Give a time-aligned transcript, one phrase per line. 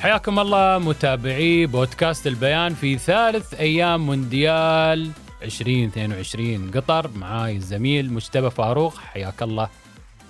[0.00, 5.10] حياكم الله متابعي بودكاست البيان في ثالث أيام مونديال
[5.42, 8.98] 2022 قطر معاي الزميل مجتبى فاروق.
[8.98, 9.68] حياك الله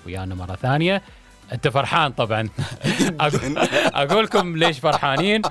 [0.07, 1.03] ويانا مرة ثانية.
[1.53, 2.49] أنت فرحان طبعا.
[3.95, 5.43] أقول لكم ليش فرحانين.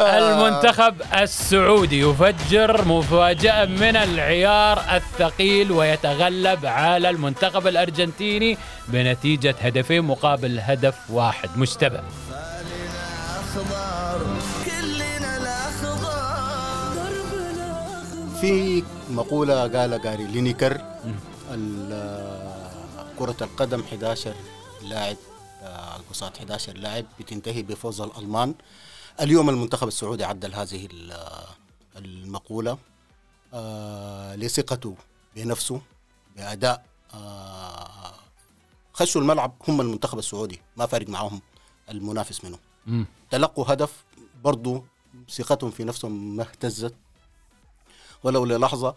[0.00, 8.58] المنتخب السعودي يفجر مفاجأة من العيار الثقيل ويتغلب على المنتخب الأرجنتيني
[8.88, 11.50] بنتيجة هدفين مقابل هدف واحد.
[11.56, 12.00] مجتبى.
[18.40, 20.72] في مقولة قالها جاري لينيكر
[23.18, 24.34] كرة القدم 11
[24.82, 25.16] لاعب
[25.62, 28.54] آه، قصاد 11 لاعب بتنتهي بفوز الألمان.
[29.20, 31.16] اليوم المنتخب السعودي عدل هذه ال-
[31.96, 32.78] المقولة
[33.54, 34.94] آه، لثقته
[35.36, 35.80] بنفسه
[36.36, 38.12] بأداء آه،
[38.92, 41.40] خشوا الملعب هم المنتخب السعودي ما فارق معاهم
[41.90, 42.58] المنافس منه.
[43.30, 44.04] تلقوا هدف
[44.44, 44.84] برضو
[45.30, 46.94] ثقتهم في نفسهم ما اهتزت.
[48.24, 48.94] ولو للحظة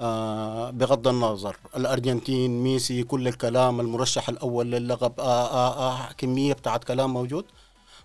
[0.00, 6.84] آه بغض النظر الأرجنتين ميسي كل الكلام المرشح الأول للقب آه آه آه كمية بتاعت
[6.84, 7.44] كلام موجود.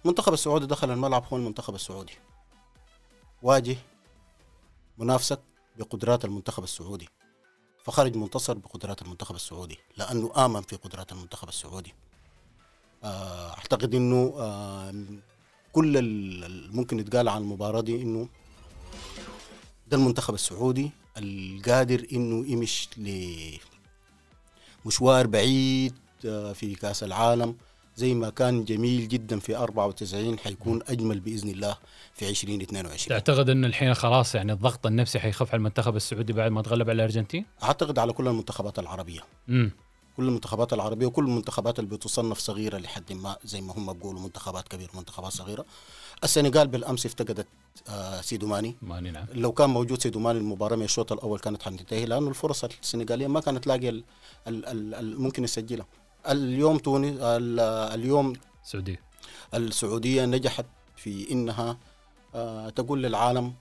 [0.06, 2.14] المنتخب السعودي دخل الملعب هو المنتخب السعودي.
[3.42, 3.78] واجه
[4.98, 5.40] منافسك
[5.78, 7.10] بقدرات المنتخب السعودي.
[7.84, 11.94] فخرج منتصر بقدرات المنتخب السعودي لأنه آمن في قدرات المنتخب السعودي.
[13.04, 14.94] آه أعتقد أنه آه
[15.72, 18.30] كل ال- ال- ممكن يتقال عن المباراة دي إنه
[19.88, 22.90] ده المنتخب السعودي القادر إنه يمش
[24.86, 25.94] لمشوار بعيد
[26.26, 27.56] آه، في كأس العالم
[27.96, 31.78] زي ما كان جميل جدا في 94 حيكون أجمل بإذن الله
[32.14, 36.62] في 2022 تعتقد ان الحين خلاص يعني الضغط النفسي حيخف على المنتخب السعودي بعد ما
[36.62, 39.20] تغلب على الأرجنتين؟ أعتقد على كل المنتخبات العربية.
[39.50, 39.72] امم
[40.20, 44.68] كل المنتخبات العربية وكل المنتخبات اللي بتصنف صغيرة لحد ما زي ما هم بيقولوا منتخبات
[44.68, 45.66] كبيره منتخبات صغيرة.
[46.24, 47.48] السنغال بالأمس افتقدت
[47.90, 48.76] آه، سيدو ماني.
[48.82, 49.26] ماني نعم.
[49.34, 53.40] لو كان موجود سيدو ماني المباراة من الشوط الأول كانت حتنتهي لأنه الفرص السنغالية ما
[53.40, 54.04] كانت لاقية ال-
[54.48, 55.86] ال- ال- ال- ممكن يسجلها.
[56.30, 57.60] اليوم تونس ال-
[58.00, 59.00] اليوم سعودي
[59.54, 60.66] السعودية نجحت
[60.96, 61.78] في إنها
[62.36, 63.54] آه، تقول للعالم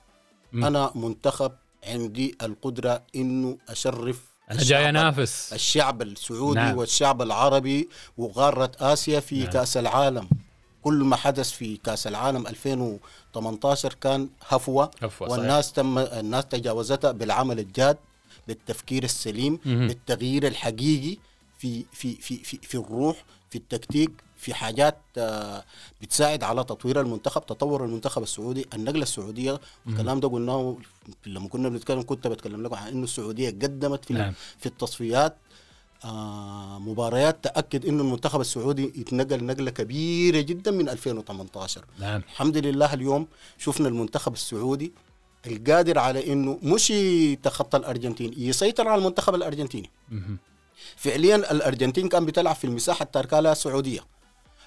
[0.52, 0.64] مم.
[0.64, 1.52] أنا منتخب
[1.84, 6.76] عندي القدرة إنه أشرف جاي انافس الشعب السعودي نعم.
[6.78, 7.88] والشعب العربي
[8.18, 9.50] وقارة آسيا في نعم.
[9.50, 10.28] كأس العالم
[10.82, 15.38] كل ما حدث في كأس العالم 2018 كان هفوة هفوة، صحيح.
[15.38, 17.96] والناس تم الناس تجاوزتها بالعمل الجاد
[18.48, 19.86] بالتفكير السليم مهم.
[19.86, 21.18] بالتغيير الحقيقي
[21.58, 25.64] في في في في, في الروح في التكتيك في حاجات آه،
[26.02, 29.60] بتساعد على تطوير المنتخب تطور المنتخب السعودي النقله السعودية.
[29.86, 30.76] والكلام ده قلناه
[31.26, 34.32] لما كنا بنتكلم كنت بتكلم لكم عن إنه السعودية قدمت في نعم.
[34.58, 35.36] في التصفيات
[36.04, 42.20] آه مباريات تأكد إنه المنتخب السعودي يتنقل نقلة كبيرة جدا من 2018 نعم.
[42.20, 43.26] الحمد لله اليوم
[43.58, 44.92] شفنا المنتخب السعودي
[45.46, 49.90] القادر على إنه مش يتخطى الأرجنتين يسيطر على المنتخب الأرجنتيني.
[50.10, 50.38] مهم.
[50.96, 54.00] فعليا الأرجنتين كان بتلعب في المساحة التاركة لها السعوديه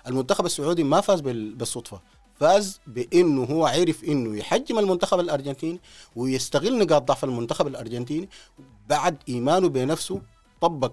[0.07, 2.01] المنتخب السعودي ما فاز بال- بالصدفة.
[2.39, 5.79] فاز بإنه هو عرف إنه يحجم المنتخب الأرجنتيني
[6.15, 8.29] ويستغل نقاط ضعف المنتخب الأرجنتيني.
[8.89, 10.21] بعد إيمانه بنفسه
[10.61, 10.91] طبق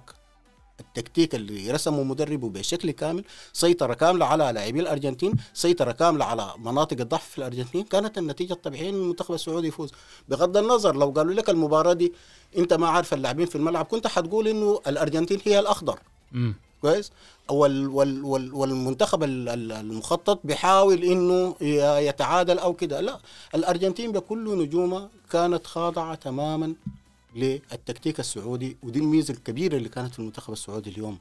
[0.81, 7.01] التكتيك اللي رسمه مدربه بشكل كامل سيطرة كاملة على لاعبي الأرجنتين سيطرة كاملة على مناطق
[7.01, 7.85] الضعف في الأرجنتين.
[7.85, 9.93] كانت النتيجة الطبيعية أن المنتخب السعودي يفوز.
[10.29, 12.13] بغض النظر لو قالوا لك المباراة دي
[12.59, 15.99] أنت ما عارف اللاعبين في الملعب كنت حتقول أنه الأرجنتين هي الأخضر.
[16.33, 16.55] مم.
[16.83, 17.13] كويس؟
[17.51, 21.55] وال وال وال والمنتخب ال- ال- المخطط بيحاول إنه
[22.01, 23.01] يتعادل أو كده.
[23.01, 23.19] لا
[23.55, 26.75] الأرجنتين بكل نجومها كانت خاضعة تماما
[27.39, 31.19] للتكتيك السعودي ودي الميزة الكبيرة اللي كانت في المنتخب السعودي اليوم.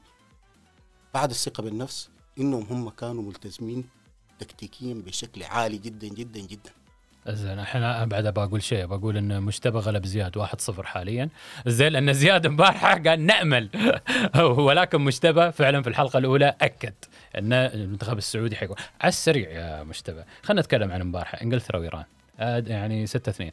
[1.14, 3.84] بعد الثقة بالنفس إنهم هم كانوا ملتزمين
[4.38, 6.70] تكتيكيا بشكل عالي جدا جدا جدا.
[7.28, 11.28] زين الحين بعد بقول شيء بقول إن مجتبى غلب زياد 1-0 حاليا.
[11.66, 13.70] زين لأن زياد امبارح قال نأمل.
[14.66, 16.94] ولكن مجتبى فعلا في الحلقة الأولى أكد
[17.38, 18.76] إن المنتخب السعودي حيكون.
[19.00, 22.04] على السريع يا مجتبى خلينا نتكلم عن امبارح إنجلترا وإيران.
[22.40, 23.52] آه، يعني 6 2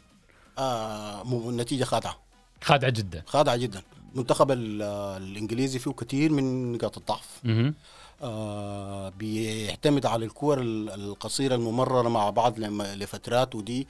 [0.58, 2.25] آه م- النتيجة خاضعه
[2.66, 3.24] خادعة جدا.
[3.28, 3.82] خاضعه جدا.
[4.14, 4.82] المنتخب ال-
[5.24, 7.42] الإنجليزي فيه كثير من نقاط الضعف.
[8.22, 13.88] آه بيعتمد على الكور ال- القصيرة الممررة مع بعض لفترات ودي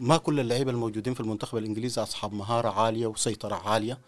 [0.00, 3.98] ما كل اللعيبة الموجودين في المنتخب الإنجليزي أصحاب مهارة عالية وسيطرة عالية.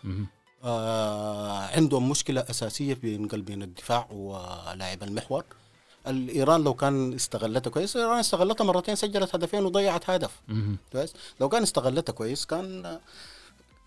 [0.65, 5.45] آه عندهم مشكلة أساسية بين قلبين الدفاع ولاعب المحور.
[6.07, 10.41] الإيران لو كان استغلتها كويس إيران استغلتها مرتين سجلت هدفين وضيعت هدف.
[10.93, 11.13] كويس.
[11.41, 13.01] لو كان استغلتها كويس كان آه،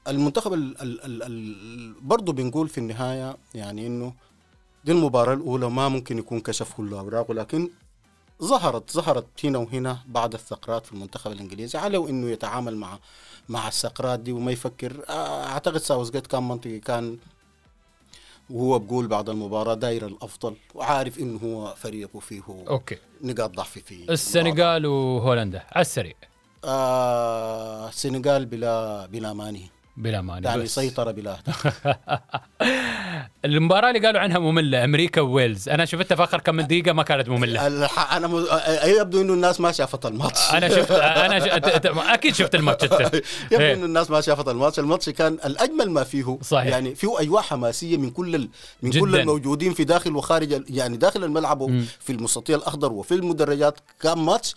[0.07, 4.13] المنتخب ال ال ال ال برضه بنقول في النهاية يعني إنه
[4.85, 7.69] دي المباراة الأولى ما ممكن يكون كشف كل أوراقه لكن
[8.43, 12.99] ظهرت ظهرت هنا وهنا بعض الثغرات في المنتخب الإنجليزي على إنه يتعامل مع
[13.49, 15.05] مع الثغرات دي وما يفكر.
[15.09, 17.17] آه، أعتقد ساوثجيت كان منطقي كان
[18.49, 22.97] وهو بقول بعد المباراة داير الأفضل وعارف إنه هو فريقه فيه okay.
[23.21, 26.15] نقاط ضعف في السنغال وهولندا على السريع.
[26.63, 30.75] آه السنغال بلا بلا ماني بلا ماني يعني بس.
[30.75, 31.87] سيطره بلا اهداف
[33.45, 37.29] المباراة اللي قالوا عنها مملة أمريكا وويلز أنا شفتها في آخر كم دقيقة ما كانت
[37.29, 37.67] مملة
[38.17, 38.35] أنا م...
[38.35, 40.91] آه، يبدو إنه الناس ما شافت الماتش أنا شفت
[41.25, 41.43] أنا ش...
[41.97, 43.73] أكيد شفت الماتش يبدو إيه.
[43.73, 46.67] إنه الناس ما شافت ال match ال match كان الأجمل ما فيه صحيح.
[46.67, 48.49] يعني فيه أجواء حماسية من كل ال...
[48.81, 49.21] من كل جداً.
[49.21, 51.85] الموجودين في داخل وخارج يعني داخل الملعب مم.
[51.99, 54.55] في المستطيل الأخضر وفي المدرجات كان ماتش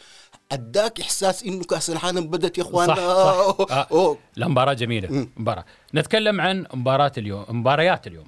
[0.52, 3.00] أداك إحساس إنه كأس العالم بدت يا إخوان صح، صح.
[3.02, 3.66] أوه.
[3.70, 3.86] آه.
[3.90, 4.18] أوه.
[4.36, 5.28] لا مباراة جميلة مم.
[5.36, 8.26] مباراة نتكلم عن مباراة اليوم مباريات اليوم.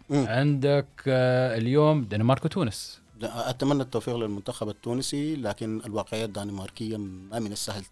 [0.52, 3.00] عندك آه، اليوم دنمارك وتونس.
[3.22, 7.84] أتمنى التوفيق للمنتخب التونسي لكن الواقعية الدنماركية ما من السهل.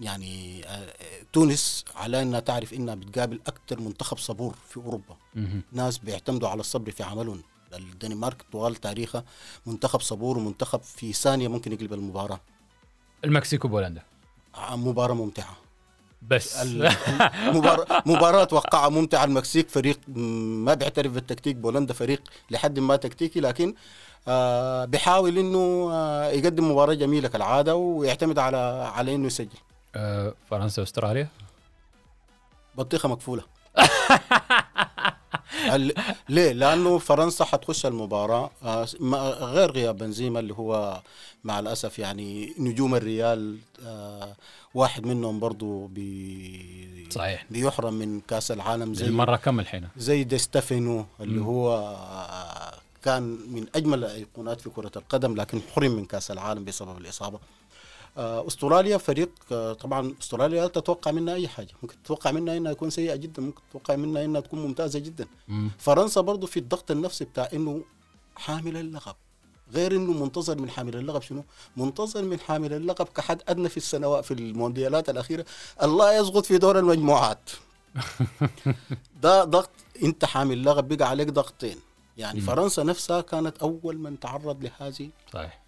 [0.00, 0.92] يعني آه،
[1.32, 5.16] تونس على أنها تعرف إنها بتقابل أكثر منتخب صبور في أوروبا.
[5.72, 7.42] ناس بيعتمدوا على الصبر في عملهم.
[7.74, 9.24] الدنمارك طوال تاريخها
[9.66, 12.40] منتخب صبور ومنتخب في ثانية ممكن يقلب المباراة.
[13.24, 14.02] المكسيك وبولندا
[14.54, 15.56] ع- مباراة ممتعة.
[16.28, 16.56] بس.
[18.06, 19.24] مباراة توقعها ممتعة.
[19.24, 23.74] المكسيك فريق ما بيعترف بالتكتيك بولندا فريق لحد ما تكتيكي لكن
[24.28, 28.56] آه بيحاول إنه آه يقدم مباراة جميلة كالعادة ويعتمد على
[28.94, 29.48] على إنه يسجل.
[29.96, 31.28] آه، فرنسا وأستراليا؟
[32.74, 33.42] بطيخة مكفولة
[35.74, 35.94] ال-
[36.28, 38.86] ليه؟ لأنه فرنسا حتخش المباراة آه،
[39.40, 41.00] غير غياب بنزيما اللي هو
[41.44, 44.13] مع الأسف يعني نجوم الريال آه،
[44.74, 47.46] واحد منهم برضو بي صحيح.
[47.50, 51.46] بيحرم من كأس العالم زي المرة كم الحين؟ زي دي ستيفانو اللي مم.
[51.46, 51.94] هو
[53.02, 57.38] كان من أجمل الأيقونات في كرة القدم لكن حرم من كأس العالم بسبب الإصابة.
[58.18, 61.68] آه، أستراليا فريق آه، طبعا أستراليا لا تتوقع منها أي حاجة.
[61.82, 65.26] ممكن تتوقع منها إنها تكون سيئة جدا ممكن تتوقع منها إنها تكون ممتازة جدا.
[65.48, 65.70] مم.
[65.78, 67.84] فرنسا برضو في الضغط النفسي بتاع إنه
[68.36, 69.14] حامل اللقب.
[69.72, 71.44] غير إنه منتظر من حامل اللقب شنو؟
[71.76, 75.44] منتظر من حامل اللقب كحد أدنى في السنوات في المونديالات الأخيرة
[75.82, 77.50] الله يسقط في دور المجموعات
[79.22, 79.70] ده ضغط
[80.02, 81.76] أنت حامل لقب بقى عليك ضغطين
[82.16, 82.46] يعني مم.
[82.46, 85.62] فرنسا نفسها كانت أول من تعرض لهذه صحيح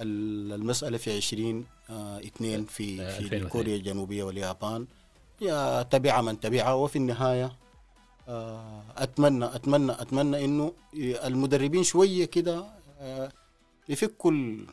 [0.00, 3.48] ال- المسألة في 20 آه اثنين في آه، في 2002.
[3.48, 4.86] كوريا الجنوبية واليابان
[5.40, 7.52] يا تبعها من تبعها وفي النهاية
[8.28, 10.72] آه اتمنى اتمنى أتمنى إنه
[11.24, 12.74] المدربين شوية كده آه
[13.88, 14.66] يفكوا ال-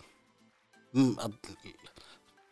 [0.93, 1.15] م-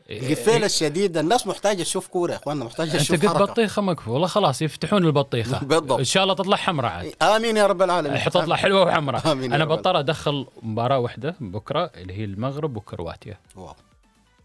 [0.10, 3.45] القفيله الشديدة الناس محتاجة تشوف كورة يا إخواننا محتاجة أنت تشوف قلت حركة.
[3.45, 5.60] بطيخة مكفو والله خلاص يفتحون البطيخة.
[5.60, 6.00] بالضبط.
[6.00, 7.13] إن شاء الله تطلع حمراء عاد.
[7.21, 8.24] آمين يا رب العالمين.
[8.25, 9.31] تطلع حلوة وحمراء.
[9.31, 9.66] أنا.
[9.66, 13.38] بضطر أدخل مباراة واحدة بكرة اللي هي المغرب وكرواتيا.
[13.56, 13.75] واو.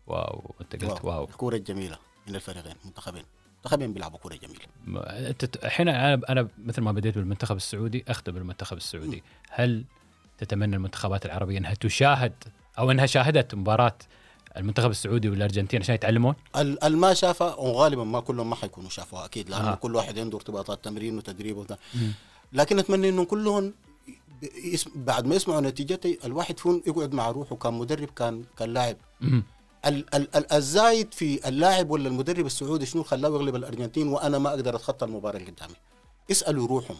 [0.06, 1.24] واو أنت قلت واو.
[1.24, 1.98] الكوره الجميله
[2.28, 3.24] من الفريقين منتخبين.
[3.56, 4.64] منتخبين بيلعبوا كورة جميلة.
[5.30, 9.22] أنت الحين أنا أنا مثل ما بديت بالمنتخب السعودي أختم بالمنتخب السعودي.
[9.50, 9.84] هل
[10.38, 12.32] تتمنى المنتخبات العربية أنها تشاهد
[12.78, 13.96] أو أنها شاهدت مباراة
[14.56, 19.50] المنتخب السعودي والأرجنتين عشان يتعلمون ال- الما شافها وغالبا ما كلهم ما حيكونوا شافوها أكيد
[19.50, 19.74] لأنه آه.
[19.74, 21.78] كل واحد عنده ارتباطات تمرين وتدريب وده.
[22.52, 23.74] لكن أتمنى انه كلهم
[24.94, 29.42] بعد ما يسمعوا نتيجتي الواحد فيهم يقعد مع روحه كان مدرب كان كان لاعب مم.
[29.86, 34.48] ال- ال- ال- الزايد في اللاعب ولا المدرب السعودي شنو خلاه يغلب الأرجنتين وأنا ما
[34.50, 35.74] أقدر أتخطى المباراة اللي قدامي
[36.30, 36.96] اسألوا روحهم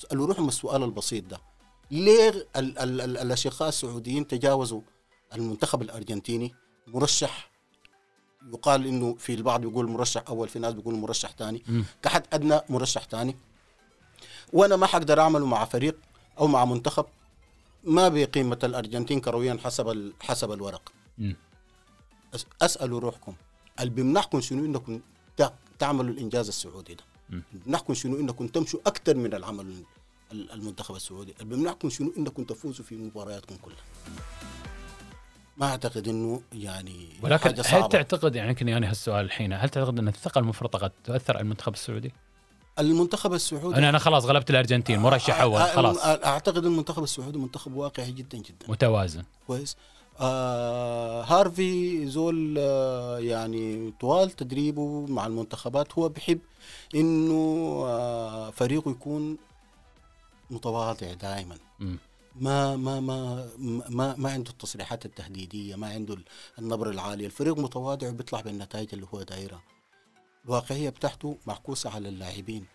[0.00, 1.38] اسألوا روحهم السؤال البسيط ده
[1.90, 4.80] ليه ال ال ال الأشقاء السعوديين تجاوزوا
[5.34, 6.54] المنتخب الأرجنتيني.
[6.86, 7.50] مرشح
[8.52, 11.62] يقال إنه في البعض بيقول مرشح أول في ناس بيقول مرشح ثاني.
[12.02, 13.36] كحد أدنى مرشح ثاني
[14.52, 15.96] وأنا ما حقدر أعمله مع فريق
[16.38, 17.04] أو مع منتخب
[17.84, 20.92] ما بقيمة الأرجنتين كرويا حسب ال- حسب الورق.
[22.62, 23.34] اسالوا روحكم
[23.80, 25.00] اللي بيمنعكم شنو إنكم
[25.36, 27.42] تع- تعملوا الإنجاز السعودي ده؟ مم.
[27.52, 29.84] بيمنعكم شنو إنكم تمشوا أكثر من العمل ال-
[30.32, 31.34] المنتخب السعودي.
[31.40, 33.76] اللي بيمنعكم شنو؟ انكم تفوزوا في مبارياتكم كلها.
[35.56, 37.86] ما أعتقد إنه يعني ولكن حاجة هل صعبة.
[37.86, 41.72] تعتقد يعني يمكن يعني هالسؤال الحين هل تعتقد أن الثقة المفرطة قد تؤثر على المنتخب
[41.72, 42.12] السعودي؟
[42.78, 45.98] المنتخب السعودي أنا أنا خلاص غلبت الأرجنتين مرشح أول خلاص.
[46.04, 48.66] أعتقد المنتخب السعودي منتخب واقعي جدا جدا.
[48.68, 49.24] متوازن.
[49.46, 49.76] كويس.
[50.20, 56.38] آه هارفي زول آه يعني طوال تدريبه مع المنتخبات هو بحب
[56.94, 57.34] إنه
[57.86, 59.36] آه فريقه يكون
[60.50, 61.58] متواضع دائما.
[62.40, 63.48] ما ما ما
[63.88, 66.18] ما ما عنده التصريحات التهديدية ما عنده
[66.58, 69.62] النبره العاليه الفريق متواضع وبيطلع بالنتائج اللي هو دايرها.
[70.44, 72.66] الواقعيه بتاعته معكوسة على اللاعبين.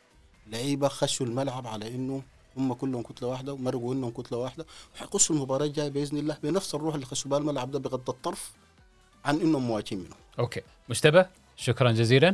[0.47, 2.23] لعيبة خشوا الملعب على إنه
[2.57, 4.65] هم كلهم كتلة واحدة ومرقوا إنهم كتلة واحدة.
[4.95, 8.51] وحيخشوا المباراة الجايه بإذن الله بنفس الروح اللي خشوا بها الملعب ده بغض الطرف
[9.25, 10.61] عن إنهم مواجهين منه أوكي.
[10.89, 11.25] مجتبى
[11.55, 12.29] شكرا جزيلا.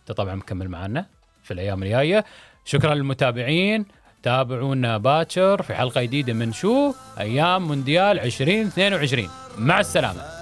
[0.00, 1.06] أنت طبعا مكمل معنا
[1.42, 2.24] في الأيام الجاية.
[2.64, 3.86] شكرا للمتابعين.
[4.22, 10.40] تابعونا باكر في حلقة جديدة من شو؟ أيام مونديال 2022 مع السلامة.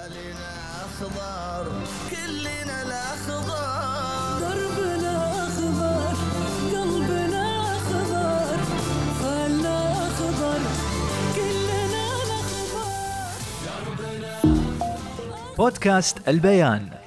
[15.57, 16.98] بودكاست البيان.